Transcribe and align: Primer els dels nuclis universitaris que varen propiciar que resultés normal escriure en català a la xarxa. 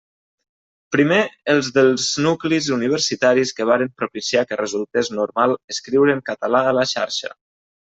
Primer 0.95 1.19
els 1.55 1.69
dels 1.75 2.07
nuclis 2.29 2.71
universitaris 2.79 3.55
que 3.61 3.69
varen 3.75 3.95
propiciar 4.03 4.47
que 4.53 4.61
resultés 4.65 5.15
normal 5.23 5.59
escriure 5.77 6.21
en 6.21 6.29
català 6.35 6.69
a 6.75 6.79
la 6.83 6.93
xarxa. 6.99 7.37